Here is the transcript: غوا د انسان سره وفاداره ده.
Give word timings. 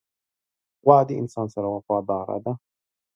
غوا 0.85 0.99
د 1.07 1.09
انسان 1.21 1.47
سره 1.53 1.67
وفاداره 1.75 2.37
ده. 2.45 2.53